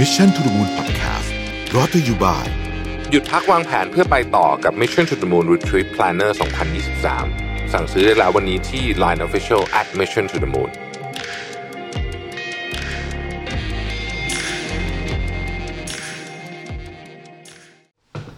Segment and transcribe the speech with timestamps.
[0.00, 1.30] Mission to the Moon Podcast
[1.74, 2.46] รอ t ธออยู่บ่าย
[3.10, 6.30] หยุดพักวางแผนเพื่อไปต่อกับ Mission to the Moon Retreat Planner
[7.02, 10.70] 2023 สั่งซื้อได้แล้ววันนี้ที่ Line Official at Mission to the Moon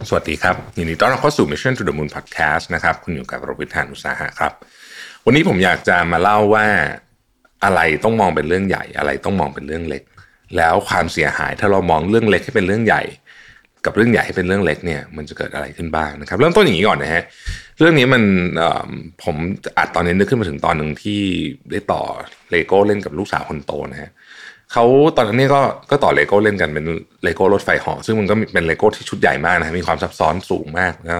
[0.09, 4.53] สวัสดีครับยินดีต้อนรับเข้าสู่ Mission to the Moon Podcast นะครับ คุณอยู่กับรวิทยานุสาหะครับ
[5.25, 6.67] วันนี้ผมอยากจะมาเล่าว่า
[7.65, 10.03] อะไรต้องมองเป็นเรื่องใหญ่ อะไรต้องมองเป็นเรื่องเล็ก
[10.57, 13.03] แล้วความเสียหายถ้าเรามองเรื่องเล็กให้เป็นเรื่องใหญ่
[13.85, 17.23] กับเรื่องใหญ่ให้เป็นเรื่องเล็กเนี่ยมันจะเกิดอะไรขึ้นบ้างนะครับ เริ่มต้นอย่างนี้ก่อนนะฮะ
[17.79, 18.23] เรื่องนี้มัน
[19.23, 19.37] ผม
[19.79, 21.21] อัดตอนนี้นึกขึ้นมาถึงตอนหนึ่งที่
[21.71, 22.03] ได้ต่อ
[22.51, 24.11] เลโก้เล่นกับลูกสาวคนโตนะฮะ
[24.73, 24.85] เขา
[25.17, 26.85] ตอนนั้นก็ก็ต่อเลโก้เล่นกันเป็น
[27.25, 31.19] เลโก้รถไฟหาะซึ่งมันก็เป็นเลโก้ที่ชุดใหญ่มากนะมีความซับซ้อนสูงมากแล้ว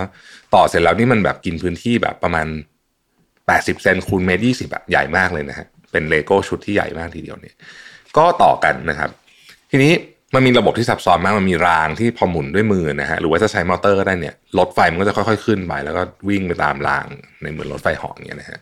[0.55, 2.47] ต่อเสร็จแล้วนี่มันแบบกินพื้นที่แบบประมาณ
[3.19, 7.55] 80 เซนคูณเมตรยี่สิบอะใหญ่มากเลยนะฮะเป็นเลโก้ชุดที่ใหญ่มากทีเดียวเนี่ย
[8.19, 9.11] ก็ต่อกันนะครับ
[9.71, 9.93] ทีนี้
[10.35, 17.07] มันมีระบบที่ซับซ้อนมาก มันมีรางที่พอหมุนด้วยมือนะฮะ หรือว่าจะใช้มอเตอร์ก็ได้เนี่ย รถไฟมันก็จะค่อยๆขึ้นไป แล้วก็วิ่งไปตามราง
[17.43, 18.59] ในเหมือนรถไฟเหาะเนี่ยนะฮะ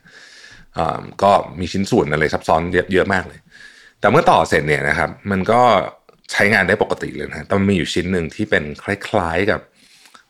[1.22, 3.40] ก็มีชิ้นส่วนอะไรซับซ้อนเยอะมากเลย
[4.00, 5.60] แต่เมื่อต่อเสร็จเนี่ยนะครับ มันก็
[6.32, 9.60] ใช้งานได้ปกติเลยนะแต่มันมีอยู่ชิ้นหนึ่งที่เป็นคล้ายๆกับ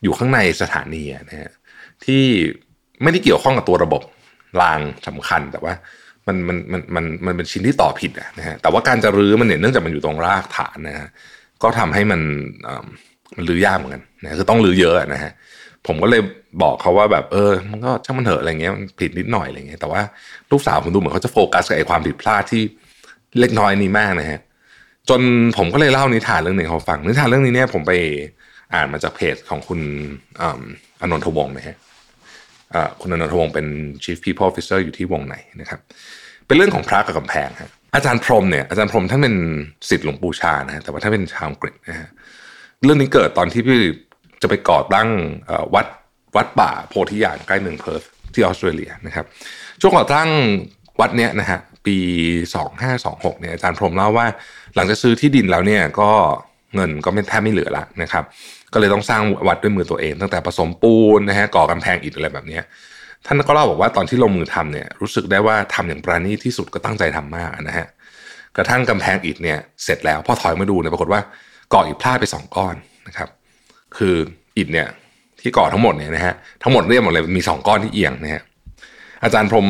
[0.02, 1.50] อยู่ข้างในสถานีนะฮะ
[2.04, 2.24] ที่
[3.02, 4.02] ไม่ได้เกี่ยวข้องกับตัวระบบ
[4.62, 5.74] รางสำคัญแต่ว่า
[6.26, 11.08] มันมันมันมันมันเป็นชิ้นที่ต่อผิดนะฮะแต่ว่าการจะรื้อมันเนี่ยเนื่องจากมันอยู่ตรงรากฐานนะฮะ
[11.62, 12.20] ก็ทำให้มัน
[13.36, 15.32] มันรื้อยากเหมือนกันนะคือต้องรื้อเยอะนะฮะ
[15.86, 16.22] ผมก็เลย
[16.62, 20.02] บอกเขาว่าแบบเออ มันก็ช่างมันเถอะอะไรเงี้ยมันผิดนิดหน่อยอะไรเงี้ยแต่ว่า
[20.50, 22.62] ลูกสาวผมดูเหมือนเขาจะโฟกัสกับไอ้ความผิดพลาดที่
[23.40, 24.40] เล็กน้อยนี้มากนะฮะ
[25.08, 25.20] จน
[25.56, 27.92] ผมก็เลยเล่านิทานเรื่องหนึ่งเขาฟังนิทานเรื่องนี้เนี่ยผมไป
[28.74, 29.80] อ่านมาจากเพจของคุณ
[31.00, 31.76] อนนทวงศ์นะฮะ
[33.00, 33.66] คุณอนนทวงศ์เป็น
[34.04, 35.80] Chief People Officer อยู่ที่วงไหนนะครับ
[36.46, 39.36] เป็นเรื่องของพระกับกำแพงฮะอาจารย์พรมเนี่ยอาจารย์พรมท่านเป็น
[39.88, 42.08] สิทธิ์หลวงปู่ชานะฮะแต่ว่าท่านเป็นชาวอังกฤษนะฮะ
[42.84, 43.80] เรื่องนี้เกิดตอนที่พี่
[44.42, 45.08] จะไปก่อตั้ง
[45.74, 45.86] วัด
[46.36, 48.02] วัดป่าโพธิญาณใกล้เมืองเพิร์ธ
[48.34, 49.26] ที่ออสเตรเลียนะครับ
[49.80, 50.28] ช่วงก่อตั้ง
[51.00, 51.96] วัดเนี้ยนะฮะปี
[52.70, 54.26] 2526เนี่ยอาจารย์พรมเล่าว่า
[54.74, 56.10] หลังจากซื้อที่ดินแล้วเนี่ยก็
[56.74, 58.24] เงินก็ไม่แทบไม่เหลือละนะครับ
[58.72, 62.60] ก็เลยต้องสร้างวัดด้วยมือตัวเอง ตั้งแต่ผสมปูนนะฮะก่อกำแพงอิฐอะไรแบบนี้
[63.26, 67.86] ท่านก็เล่าบอกว่าตอนที่ลงมือทำเนี่ยรู้สึกได้ว่าทำอย่างปราณีที่สุดก็ตั้งใจทำมากนะฮะ
[68.56, 71.20] กระทั่งกำแพงอิฐเนี่ยเสร็จแล้วพอถอยมาดูเนี่ยปรากฏว่า
[71.72, 72.74] ก่ออิฐพลาดไปสองก้อน
[73.08, 73.28] นะครับ
[73.96, 74.14] คือ
[74.58, 74.88] อิฐเนี่ย
[75.40, 78.42] ที่ก่อทั้งหมดเนี่ยนะฮะทั้งหมดเรียบหมดเลยมีสองก้อนที่เอียงนะฮะ
[79.24, 79.68] อาจารย์พรม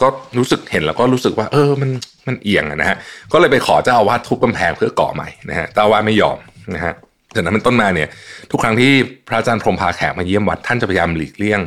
[0.00, 1.90] ก็รู้สึกเห็นแล้วก็รู้สึกว่า เออมัน
[2.26, 2.96] มันเอียงนะฮะ
[3.32, 6.38] ก็เลยไปขอเจ้าอาวาสทุบกำแพงเพื่อก่อใหม่นะฮะเจ้าอาวาสไม่ยอม
[6.74, 6.94] นะฮะ
[7.34, 8.08] จากนั้นเป็นต้นมาเนี่ย
[8.50, 8.92] ทุกครั้งที่
[9.28, 11.60] พระอาจารย์พรมพาแขกมาเยี่ยมวัดท่านจะพยายามหลีกเลี่ยง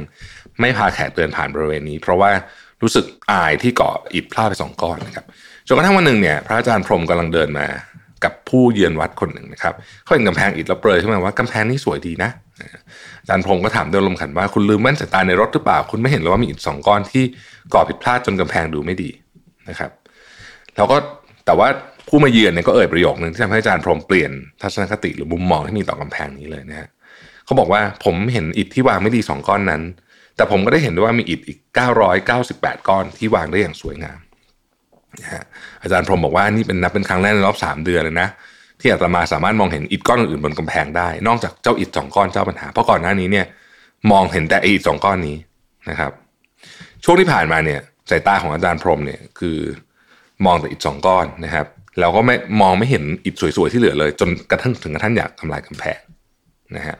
[0.59, 2.29] ไม่พาแขกเดินผ่านบริเวณนี้ เพราะว่า
[2.81, 5.25] รู้สึกอายที่เกาะอิฐพลาดไปสองก้อนนะครับ
[5.67, 7.67] จนกระทั่งวันหนึ่งเนี่ยพระอาจารย์พรมกำลังเดินมา
[8.23, 9.73] กับผู้เยือนวัดคนหนึ่งนะครับ
[10.03, 12.29] เขาเห็นกำแพงอิฐแล้วเปรยขึ้นมาว่ากำแพงนี้สวยดีนะ
[13.21, 17.23] อาจารย์พรมก็ถามด้วยลมขันว่าคุณลืมแว่นสายตาในรถหรือเปล่า คุณไม่เห็นหรือว่ามีอิฐสองก้อนที่
[17.73, 19.09] ก่อผิดพลาดจนกำแพงดูไม่ดี
[19.69, 19.91] นะครับ
[20.75, 20.97] แล้วก็
[21.45, 21.67] แต่ว่า
[22.07, 24.31] ผู้มาเยือนเนี่ยก็เอ่ยประโยคนึงที่ทำให้อาจารย์พรมเปลี่ยน
[24.61, 26.87] ทัศนคติหรือมุมมองที่มีต่อกำแพงนี้เลยนะฮะ
[27.45, 29.81] เขาบอกว่าผมเห็นอิฐที่วางไม่ดีสองก้อนนั้น
[30.35, 31.59] แต่ผมก็ได้เห็นด้วยว่ามีอิฐอีก
[32.23, 34.19] 998 ก้อนที่วางได้อย่างสวยงาม
[35.21, 35.43] นะฮะ
[35.81, 38.29] อาจารย์พรมบอกว่านี่เป็นนับเป็นครั้งแรกในรอบ 3 เดือนเลยนะ
[38.79, 43.45] ที่อาตมาสามารถมองเห็นอิฐก้อนอื่นบนกำแพงได้ นอกจากเจ้าอิฐสองก้อนเจ้าปัญหา เพราะก่อนหน้านี้เนี่ย
[44.11, 45.37] มองเห็นแต่อิฐสองก้อนนี้
[45.89, 46.11] นะครับ
[47.03, 47.79] ช่วงที่ผ่านมาเนี่ย
[48.09, 49.57] สายตาของอาจารย์พรมเนี่ยคือ
[50.45, 51.65] มองแต่อิฐสองก้อนนะครับ
[51.99, 55.99] เราก็ไม่มองไม่เห็นอิฐสวยๆที่เหลือเลย จนกระทั่งถึงกระทั่งอยากทำลายกำแพง
[56.75, 56.97] นะฮะ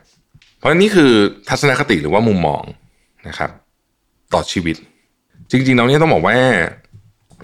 [0.57, 1.11] เพราะนี่คือ
[1.49, 2.63] ทัศนคติหรือว่ามุมมอง
[3.27, 3.49] นะครับ
[4.33, 4.75] ต่อชีวิต
[5.51, 6.37] จริงๆเราเนี่ยต้องบอกว่า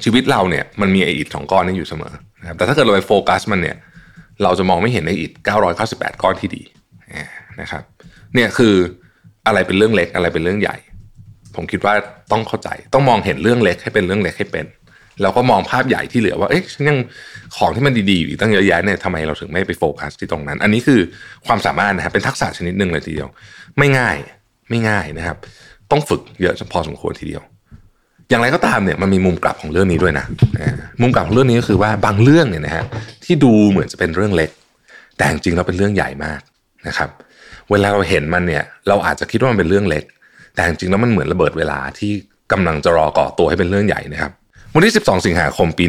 [0.03, 3.77] ชีวิตเราเนี่ยมันมีไออิฐสองก้อนนี้อยู่เสมอนะครับแต่ถ้าเกิดเราไปโฟกัสมันเนี่ย
[4.43, 5.31] เราจะมองไม่เห็นในอิฐ
[5.77, 6.63] 998 ก้อนที่ดี
[7.61, 7.83] นะครับ
[8.35, 8.75] เนี่ยคือ
[9.47, 10.77] อะไรเป็นเรื่องเล็กอะไรเป็นเรื่องใหญ่
[11.55, 11.93] ผมคิดว่า
[12.31, 14.65] ต้องเข้าใจ ต้องมองเห็นเรื่องเล็กให้เป็นเรื่องเล็กให้เป็น
[15.21, 16.97] เราก็มองภาพใหญ่ที่เหลือว่า เอ๊ะฉันยัง
[17.55, 20.99] ของที่มันดีๆอยู่ตั้งเยอะแยะเนี่ยทำไมเราถึงไม่ไปโฟกัสที่ตรงนั้น อันนี้คือ
[21.47, 23.29] ความสามารถนะครับเป็นทักษะชนิดหนึ่งเลยทีเดียว
[23.77, 24.15] ไม่ง่าย
[24.69, 25.37] ไม่ง่ายนะครับ
[25.91, 27.43] ต้องฝึกเยอะพอสมควรทีเดียว
[28.29, 30.25] อย่างไรก็ตามเนี่ยมันมีมุมกลับของเรื่องนี้ด้วยนะ
[31.01, 32.83] มุมกลับของเรื่องนี้ก็คือว่าบางเรื่องเนี่ยนะฮะ
[33.25, 34.49] ที่ดูเหมือนจะเป็นเรื่องเล็ก
[35.17, 36.41] แต่จริงๆเราเป็นเรื่องใหญ่มาก
[36.87, 37.09] นะครับ
[37.71, 40.03] เวลาเราเห็นมันเนี่ย เราอาจจะคิดว่ามันเป็นเรื่องเล็ก
[40.55, 42.11] แต่จริงๆแล้วมันเหมือนระเบิดเวลาที่
[42.51, 44.31] กำลังจะรอก่อตัวให้เป็นเรื่องใหญ่นะครับ
[44.75, 45.85] วันที่ 12 สิงหาคมปี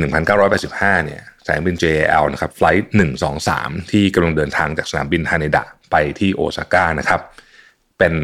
[0.51, 2.91] 1985 เนี่ยสายบิน JAL นะครับไฟล์
[3.39, 7.21] 123 ที่กำลังเดินทางจากสนามบินฮานิดะไปที่โอซาก้านะครับ
[7.99, 8.15] เป็น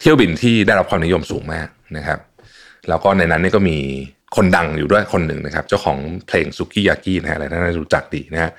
[0.00, 2.18] เที่ยวบินที่ได้รับความนิยมสูงมากนะครับ
[2.88, 3.78] แล้วก็ในนั้นนี่ก็มี
[4.36, 8.52] คนดังอยู่ด้วยคนหนึ่งนะครับ เจ้าของเพลงซุกี้ยากินะฮะอะไรน่าจะรู้จักดีนะฮะ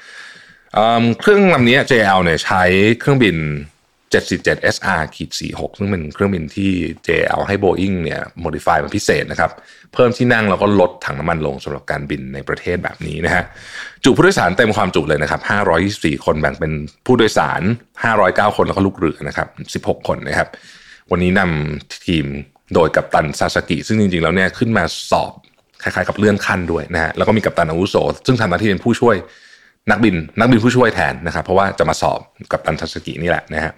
[1.20, 2.64] เครื่องลำนี้ JL เนี่ยใช้
[3.00, 3.36] เครื่องบิน
[4.12, 6.72] 747 SR ขีด46 ซึ่งเป็นเครื่องบินที่
[7.08, 9.52] JL ให้ Boeing เนี่ย modify มาพิเศษนะครับ
[9.94, 13.44] เพิ่มที่นั่งแล้วก็ลดถังน้ำมันลงสำหรับการบินในประเทศแบบนี้นะฮะ
[14.04, 15.42] จุผู้โดยสารเต็มความจุเลยนะครับ
[15.84, 16.72] 524 คนแบ่งเป็น
[17.06, 17.62] ผู้โดยสาร
[18.10, 19.46] 509 คนแล้วก็ลูกเรือนะครั
[19.80, 20.48] บ 16 คนนะครับ
[21.12, 22.26] วันนี้นำทีม
[22.74, 25.34] โดยกัปตันซาซากิ ซึ่งจริงๆ แล้วเนี่ยขึ้นมาสอบ
[25.82, 27.96] คล้ายๆกับเลื่อนขั้นด้วยนะฮะ แล้วก็มีกัปตันอาวุโส
[28.28, 29.16] ซึ่งทำหน้าที่เป็นผู้ช่วย
[29.92, 32.20] นักบินนักบินผู้ช่วยแทนนะครับ เพราะว่าจะมาสอบ
[32.52, 33.72] กัปตันซาซากินี่แหละนะฮะ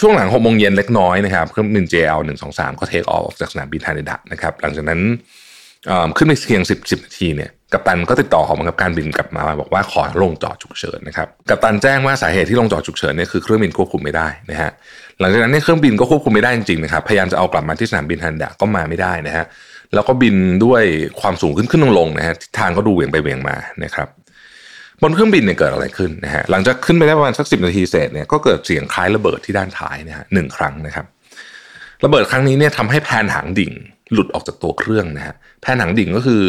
[0.00, 2.20] ช่วงหลัง6โมงเย็นเล็กน้อยนะครับเครื่องบิน JL
[2.50, 5.00] 123 ก็ take off จากสนามบินฮาเนดะนะครับหลังจากนั้น
[6.16, 14.70] ขึ้นไปเพียง 10 10นาทีเนี่ยกัปตันก็ติดต่อของกับการบินกลับมาบอกว่าขอลงจอดฉุกเฉินนะครับกัปตันแจ้งว่าสาเหตุที่ลงจอดฉุกเฉินเนี่ยคือเครื่องบินควบคุมไม่ได้นะฮะ
[15.20, 19.44] หลังจากนั้นเนี่ยเครื่องบินก็ควบคุมไม่ได้จริงๆนะครับพยายามจะเอากลับมาที่สนามบินฮันดะก็มาไม่ได้นะฮะ
[19.94, 20.82] แล้วก็บินด้วย
[21.20, 24.08] ความสูงขึ้นขึ้นลงลงนะฮะทางก็ดูเหวี่ยงไปเหวี่ยงมานะครับ
[25.02, 31.06] บนเครื่องบินเนี่ยเกิดอะไรขึ้นนะฮะหลังจากขึ้นไปได้ประมาณสักสินาทีเศษเนี่ยก็เกิดเสียงคล้ายระเบิดที่ด้านท้ายนะฮะหนึ่งครั้งนะครับ
[32.04, 33.72] ระเบิดครั้งนี้เนี่ยทำให้แผ่นหางดิ่ง
[34.12, 36.44] หลุดออกจากตัวเครื่องนะฮะแผ่นหางดิ่งก็คือ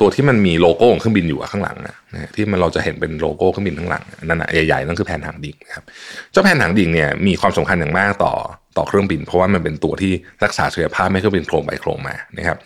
[0.00, 5.84] ตัวที่มันมีโลโก้ของเครื่องบินอยู่ข้างหลังนะที่มันเราจะเห็นเป็นโลโก้เครื่องบินข้างหลังนั่นนะใหญ่ๆนั่นคือแผ่นหางดิ่งนะครับ
[6.32, 8.32] เจ้าแผ่นหางดิ่งเนี่ยมีความสำคัญอย่างมากต่อ
[8.76, 10.12] ต่อเครื่องบิน เพราะว่ามันเป็นตัวที่
[10.44, 12.56] รักษาเสถียรภาพไม่เครื่องบินโคลงไปโคลงมานะครับ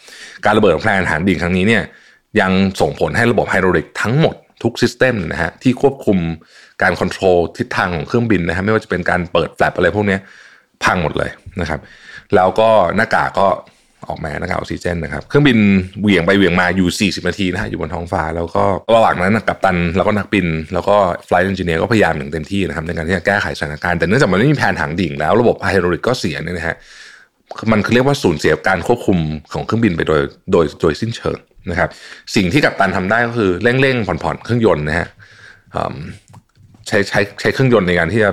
[0.44, 1.82] การระเบิดของแผ่นหางดิ่งครั้งนี้เนี่ย
[2.41, 6.19] ยังส่งผลให้ระบบไฮดรอลิกทั้งหมด ทุก system นะฮะที่ควบคุม
[6.83, 10.17] การควบคุมทิศทางของเครื่องบินนะฮะไม่ว่าจะเป็นการเปิด flap อะไรพวกนี้
[10.85, 11.81] พังหมดเลยนะครับ
[12.35, 13.47] แล้วก็หน้ากากก็
[14.09, 15.59] ออกมาหน้ากากออกซิเจนนะครับเครื่องบิน
[16.01, 18.65] เหวี่ยงไปเหวี่ยงมาอยู่ 40 นาทีนะฮะอยู่บนท้องฟ้า แล้วก็
[18.95, 20.97] ระหว่างนั้นกัปตันแล้วก็นักบิน แล้วก็
[21.29, 26.77] flight engineer ก็พยายามอย่างเต็มที่นะครับในการที่จะแก้ไขสถานการณ์แต่เนื่องจากมันไม่มีแผ่นหางดิ่งแล้วระบบไฮดรอลิกก็เสียเนี่ยนะฮะ
[27.73, 29.19] มันคือเรียกว่าสูญเสียการควบคุม
[29.53, 30.21] ของเครื่องบินไปโดย
[30.53, 31.39] โดยโดยสิ้นเชิง
[31.71, 31.91] นะครับ
[32.37, 35.09] สิ่งที่กัปตันทำได้ก็คือเร่งเร่งผ่อนผ่อนเครื่องยนต์นะฮะ
[36.87, 38.31] ใช้ใช้ใช้เครื่องยนต์ในการที่จะ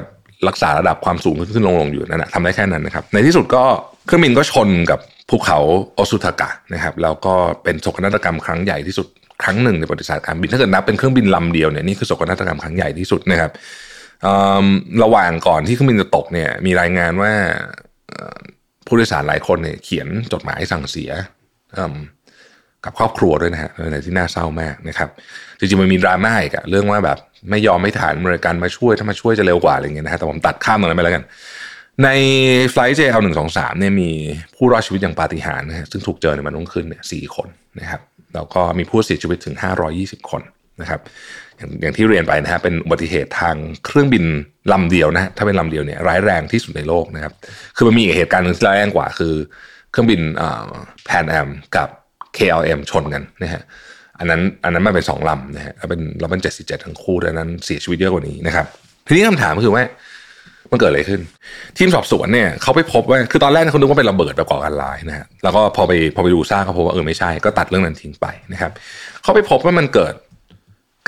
[0.47, 3.63] รักษาระดับความสูงขึ้นขึ้นลงลงอยู่นั่นแหะทำได้แค่นั้นนะครับ ในที่สุดก็
[4.05, 4.99] เครื่องบินก็ชนกับ
[5.29, 5.59] ภูเขา
[5.95, 7.33] โอซุทากะนะครับแล้วก็
[7.63, 9.07] เป็นโศกนาฏกรรมครั้งใหญ่ที่สุด
[9.43, 13.51] ครั้งหนึ่งในประวัติศาสตร์การบินถ้าเกิดนับเป็นเครื่องบินลำเดียวเนี่ยนี่คือโศกนาฏกรรมครั้งใหญ่ที่สุดนะครับ
[15.03, 17.31] ระหว่างก่อนที่เครื่องบินจะตกเนี่ยมีรายงานว่า
[18.87, 21.11] ผู้โดยสารหลายคนเนี่ยเขียนจดหมายสั่งเสีย
[22.85, 25.09] กับครอบครัวด้วยนะฮะในที่น่าเศร้ามากนะครับ
[25.59, 27.17] จริงๆมันมีดราม่าอีกอะเรื่องว่าแบบ
[27.49, 31.23] ไม่ยอมไม่ฐานบริการมาช่วยถ้ามาช่วยจะเร็วกว่าอะไรเงี้ยนะฮะแต่ผมตัดข้ามตรงนั้นไปแล้วกัน
[32.03, 32.09] ใน
[32.71, 34.09] ไฟล์ JL 1 2 3เนี่ยมี
[34.55, 37.47] ผู้รอดชีวิตอย่างปาฏิหาริย์นะฮะซึ่งถูกเจอในมันรุ่งขึ้นเนี่ยสี่คน
[37.79, 38.01] นะครับ
[38.35, 39.55] แล้วก็มีผู้เสียชีวิตถึง
[39.93, 40.41] 520 คน
[40.81, 40.99] นะครับ
[41.57, 43.55] อย่างอย่างที่เรียนไปนะฮะเป็นอุบัติเหตุทาง
[43.85, 44.23] เครื่องบิน
[44.71, 47.33] ลำเดียวนะถ้าเป็นลำเดียวเนี่ยร้ายแรงที่สุดในโลกนะครับ
[47.75, 49.33] คือมันมีเหตุการณ์หนึ่งที่ร้ายแรงกว่าคือ
[49.91, 50.21] เครื่องบิน
[51.05, 51.89] Pan Am กับ
[52.37, 53.61] KLM ชนกันนะฮะ
[54.19, 58.65] อันนั้นอันนั้นมันเป็นสองลำนะฮะเป็นเราเป็นเจ็ดสี่เจ็ดทั้งคู่ดังนั้นเสียชีวิตเยอะกว่านี้นะครับ
[59.07, 59.83] ทีนี้คำถามคือว่า
[60.71, 61.21] มันเกิดอะไรขึ้น
[61.77, 68.71] ทีมสอบสวนเนี่ยเขาไปพบว่าคือตอนแรกเขาคิดว่าเป็นระเบิดประกอบการร้ายนะฮะแล้วก็พอไปพอไปดูซากเขาพบว่าเออไม่ใช่ก็ตัดเรื่องนั้นทิ้งไปนะครับ
[69.23, 70.13] เขาไปพบว่ามันเกิด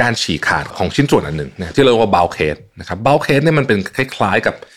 [0.01, 4.76] การฉีกขาดของชิ้นส่วนอันหนึ่งนะที่เรียกว่า bulkhead นะครับ bulkhead เนี่ยมันเป็นคล้ายๆกับเ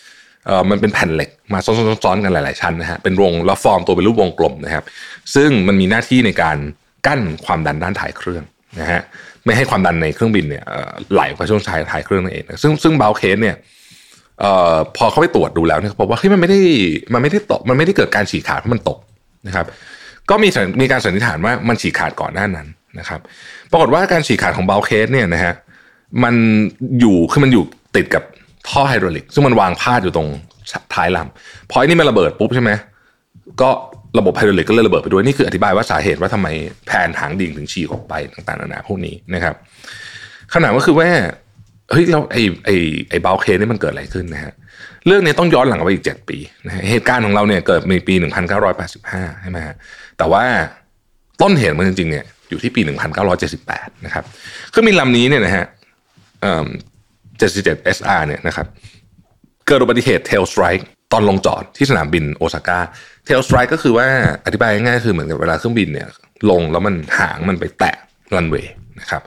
[0.69, 4.83] มันเป็นแผ่นเหล็กมาซ้อนๆกันหลาย ๆ ชั้นนะฮะเป็นวงแล้วฟอร์มตัวเป็นรูปวงกลมนะครับ
[5.35, 6.57] ซึ่งมันมีหน้าที่ในการ
[7.07, 8.43] กั้นความดันด้านท้ายเครื่อง
[8.79, 9.01] นะฮะ
[9.45, 10.63] ไม่ให้ความดันในเครื่องบินเนี่ย
[11.13, 16.59] ไหลไปช่วงชายท้ายเครื่องนั่นเองซึ่งซึ่ง bulkhead เนี่ยเออพอเขาไปตรวจดูแล้วเนี่ยพบว่าเฮ้ยมันไม่ได้
[17.13, 18.97] มันไม่ได้ตกมันไม่ได้เกิดการฉีกขาดเพราะมันตก
[19.47, 19.65] นะครับ
[20.29, 20.49] ก็มี
[20.81, 22.67] มีการสันนิษฐานว่ามันฉีกขาดก่อนหน้านั้น
[22.99, 23.19] นะครับ
[23.71, 25.53] ปรากฏว่าการฉีกขาดของ bulkhead เนี่ยนะฮะ
[26.23, 26.35] มัน
[26.99, 27.63] อยู่คือมันอยู่
[27.95, 28.23] ติดกับ
[28.69, 30.27] ท่อไฮดรอลิก ซึ่งมันวางพาดอยู่ตรง
[30.93, 32.71] ท้ายลำพอไอ้นี่มันระเบิดปุ๊บใช่ไหม
[33.61, 33.69] ก็
[34.19, 36.47] ระบบไฮดรอลิกก็เลยระเบิดไปด้วยนี่คืออธิบายว่าสาเหตุว่าทำไม
[36.87, 39.55] แผ่นหางดิ่งถึงฉีกออกไปต่างๆนานาพวกนี้นะครับ
[40.53, 41.09] ขนาดก็คือว่า
[41.91, 42.75] เฮ้ยเราไอ้ไอ้
[43.09, 44.53] ไอ้ bulkhead นี่มันเกิดอะไรขึ้นนะฮะ
[45.07, 48.13] เรื่องนี้ต้องย้อนหลังไปอีก 7 ปีนะเหตุการณ์ของเราเนี่ยเกิดในปี
[48.79, 49.75] 1985 ใช่ไหมฮะ
[50.17, 50.43] แต่ว่า
[51.41, 52.81] ต้นเหตุมันจริงๆเนี่ยอยู่ที่ปี
[53.43, 54.23] 1978 นะครับ
[54.69, 55.65] เครื่องบินลำนี้เนี่ยนะฮะ
[57.41, 58.67] 747 SR เนี่ยนะครับ
[59.67, 62.79] เกิดอุบัติเหตุ tail strike ตอนลงจอดที่สนามบินโอซาก้า
[63.25, 64.07] tail strike ก็คือว่า
[64.45, 66.07] อธิบายง่ายๆคือเหมือนกับเวลาเครื่องบินเนี่ย
[66.49, 67.95] ลงแล้วมันหางมันไปแตะ
[68.35, 69.21] รันเวย์นะครับ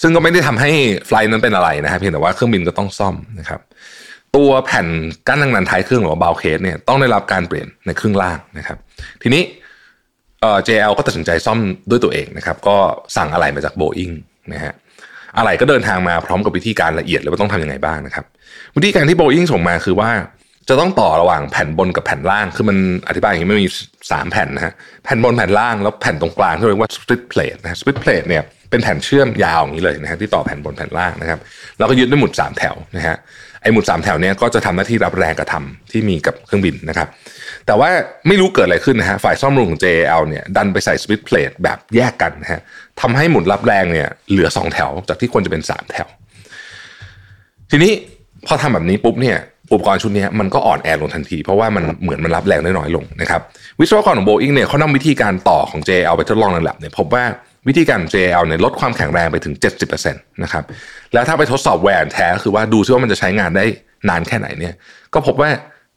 [0.00, 0.70] ซึ่งก็ไม่ได้ทำให้
[1.06, 3.60] flight นั้นเป็นอะไรนะครับเพียงแต่ว่าเครื่องบินก็ต้องซ่อมนะครับ
[4.36, 4.86] ตัวแผ่น
[5.28, 8.78] กั้นทางด้านท้ายเครื่องหรือว่า bulkhead เนี่ยต้องได้รับการเปลี่ยนในเครึ่องล่างนะครับ
[9.22, 9.42] ทีนี้
[10.40, 11.58] เอ่อ JL ก็ตัดสินใจซ่อม
[11.90, 12.76] ด้วยตัวเองนะครับ ก็
[13.16, 14.10] สั่งอะไรมาจากโบอิง
[14.52, 14.72] นะฮะ
[15.38, 18.24] อะไรก็เดินทางมาพร้อมกับวิธีการละเอียดเลยว่าต้องทำยังไงบ้างนะครับ
[18.76, 20.10] วิธีการที่โบอิงส่งมาคือว่า
[20.68, 22.76] จะต้องต่อระหว่างแผ่นบนกับแผ่นล่าง คือมัน
[23.08, 23.68] อธิบายอย่างนี้ไม่มี
[24.00, 24.72] 3 แผ่นนะฮะ
[25.04, 31.38] แผ่นบนแผ่นล่างแล้วแผ่นตรงกลางที่เรียกว่า split plate นะ split plate เนี่ยเป็นแผ่นเชื่อมยาวอย่างนี้เลยนะฮะที่ต่อแผ่นบนแผ่นล่างนะครับ
[31.78, 33.16] แล้วก็ยึดด้วยหมุด 3 แถวนะฮะ
[33.62, 37.08] ไอ้หมุด 3 แถวเนี้ยก็จะทำหน้าที่รับแรงกระทำที่มีกับเครื่องบินนะครับ
[37.66, 37.90] แต่ว่า
[38.28, 42.60] ไม่รู้เกิดอะไรขึ้นนะฮะฝ่ายซ่อมบำรุงของ JL เนี่ยดันไปใส่สวิตช์เพลทแบบแยกกันนะฮะ
[43.00, 46.08] ทำให้หมุนรับแรงเนี่ยเหลือ 2 แถว จากที่ควรจะเป็น 3 แถว
[47.70, 47.92] ทีนี้
[48.46, 49.38] พอทำแบบนี้ปุ๊บเนี่ย
[49.72, 53.40] อุปกรณ์ชุดนี้มันก็อ่อนแอลงทันที เพราะว่ามันเหมือนมันรับแรงได้น้อยลงนะครับ
[53.80, 57.24] วิศวกรของโบอิงเนี่ยเขานำวิธีการต่อของ JL ไปทดลองในแลบเนี่ยพบว่า
[57.68, 59.54] วิธีการ JL เนี่ยลดความแข็งแรงไปถึง
[59.84, 60.64] 70%นะครับ
[61.12, 63.64] แล้วถ้าไปทดสอบแวร์แท้คือว่าดูซิว่ามันจะใช้งานได้
[64.08, 64.74] นานแค่ไหนเนี่ย
[65.14, 65.50] ก็พบว่า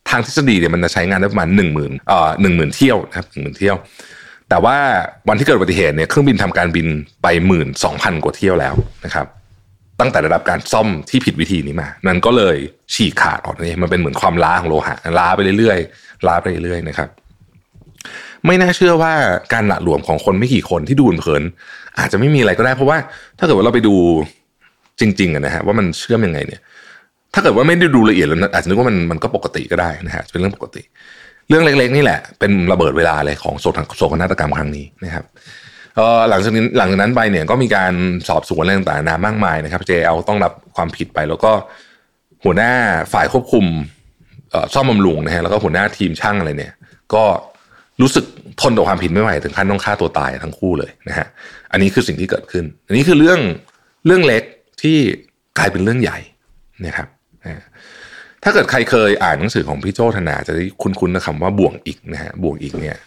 [0.09, 3.75] ทางทฤษฎีเนี่ยมันจะใช้งานได้ประมาณ1 0,000เอ่อหนึ่งหมื่นเที่ยวนะครับหนึ่งหมื่นเที่ยว
[4.49, 4.77] แต่ว่า
[5.29, 6.87] วันที่เกิดอุบัติเหตุเนี่ยเครื่องบินทำการบิน
[7.23, 8.73] ไปหมื่นสองพันกว่าเที่ยวแล้ว
[9.05, 9.25] นะครับ
[9.99, 12.57] ตั้งแต่ระดับการซ่อมที่ผิดวิธีนี้มา นั่นก็เลย
[12.93, 17.09] ฉีกขาดออกนี่มันเป็นเหมือนความล้าของโลหะล้าไปเรื่อยๆล้าไปเรื่อยๆนะครับ
[18.45, 19.13] ไม่น่าเชื่อว่า
[19.53, 21.43] การหละหลวมของคนไม่กี่คนที่ดูนเพลิน
[21.99, 22.97] อาจจะไม่มีอะไรก็ได้เพราะว่า
[23.37, 23.95] ถ้าเกิดว่าเราไปดู
[24.99, 26.61] จริงๆนะฮะว่ามันเชื่อมยังไงเนี่ย
[27.35, 30.81] ถ้าเกิดว่าไม่ได้ดูละเอียดแล้วอาจจะนึกว่ามันมันก็ปกติก็ได้นะฮะเป็นเรื่องปกติ
[31.49, 35.25] เรื่องเล็กๆนี่แหละ เป็นระเบิดเวลาเลยของโศกนาฏกรรมครั้งนี้นะครับ
[36.29, 37.93] หลังจากนี้หลังจากนั้นไปเนี่ยก็มีการ
[38.29, 41.51] สอบสวนอะไรต่างๆนามากมายนะครับ JL ต้องรับความผิดไป แล้วก็
[42.43, 42.71] หัวหน้า
[43.13, 43.65] ฝ่ายควบคุม
[44.73, 46.73] ซ่อมบำรุงนะฮะแล้วก็หัวหน้าทีมช่างอะไรเนี่ย
[47.13, 47.23] ก็
[48.01, 48.25] รู้สึก
[48.61, 51.27] ทนต่อความผิดไม่ไหวถึงขั้นต้องฆ่าตัวตายทั้งคู่เลยนะฮะ
[51.71, 53.39] อันนี้คือสิ่งที่เกิดขึ้น อันนี้คือเรื่อง
[54.05, 54.43] เรื่องเล็ก
[54.81, 54.97] ที่
[55.57, 56.19] กลายเป็นเรื่องใหญ่
[56.85, 57.07] นะครับ
[58.45, 62.97] ถ้าเกิดใครเคยอ่านหนังสือของพี่โจธนาจะได้คุ้นๆนะคำว่าบ่วงอีกนะฮะบ่วงอีกเนี่ย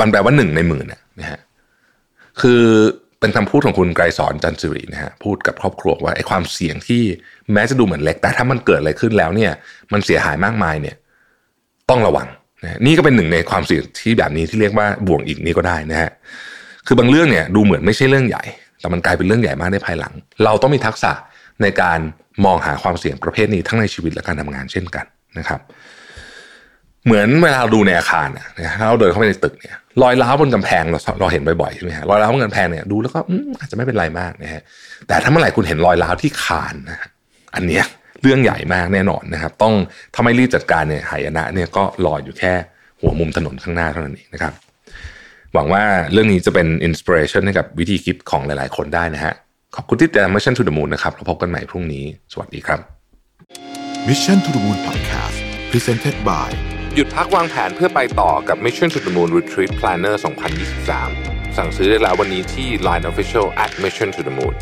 [0.00, 0.86] มันแปลว่าหนึ่งในหมื่น
[1.20, 1.38] นะฮะ
[2.40, 2.62] คือ
[3.20, 7.02] เป็นคำพูดของคุณไกรสอนจันทรีนะฮะพูดกับครอบครัวว่าไอ้ความเสี่ยงที่
[7.52, 9.52] แม้จะดูเหมือนเล็ก แต่ถ้ามันเกิดอะไรขึ้นแล้วเนี่ย
[9.92, 10.96] มันเสียหายมากมายเนี่ย
[11.90, 12.28] ต้องระวัง
[12.62, 16.10] นะนี่ก็เป็นหนึ่งในความเสี่ยงที่แบบนี้ที่เรียกว่าบ่วงอีกนี้ก็ได้นะฮะ
[16.86, 18.42] คือบางเรื่องเนี่ยดูเหมือนไม่ใช่เรื่องใหญ่
[18.80, 20.12] แต่มันกลายเป็นเรื่องใหญ่มากในภายหลัง
[20.44, 21.12] เราต้องมีทักษะ
[21.62, 21.98] ในการ
[22.44, 25.06] มองหาความเสี่ยงประเภทนี้ทั้งในชีวิตและการทำงานเช่นกัน
[25.38, 25.60] นะครับ
[27.04, 28.46] เหมือนเวลาเราดูในอาคารนะ
[28.78, 33.20] ถ้าเราเดินเข้าไปในตึกเนี่ยรอยร้าวบนกำแพงเราเราเห็นบ่อยๆใช่ไหมฮะรอยร้าวบนกำแพงเนี่ยดูแล้วก็
[33.58, 34.62] อาจจะไม่เป็นไรมากนะฮะ
[35.08, 36.98] แต่ถ้าเมื่อไหร่คุณเห็นรอยร้าวที่คานนะ
[37.54, 37.84] อันเนี้ย
[38.22, 39.74] เรื่องใหญ่มากแน่นอนนะครับ ต้อง
[40.14, 42.52] ถ้าไม่รีบจัดการเนี่ยหายนะเนี่ยก็ลอยอยู่แค่
[43.00, 44.52] หัวมุมถนนข้างหน้าเท่านั้นเองนะครับ
[45.54, 45.82] หวังว่า
[46.12, 49.34] เรื่องนี้จะเป็นอินสปิเรชันให้กับวิธีคิดของหลายๆ คนได้นะฮะ
[49.76, 52.80] ขอบคุณที่ติดตาม Mission to the Moon นะครับเราพบกันใหม่พรุ่งนี้ สวัสดีครับ
[54.08, 55.38] Mission to the Moon Podcast
[55.70, 56.48] Presented by
[56.94, 60.14] หยุดพักวางแผนเพื่อไปต่อกับ Mission to the Moon Retreat Planner
[60.86, 64.54] 2023 สั่งซื้อได้แล้ววันนี้ที่ Line Official at Mission to the Moon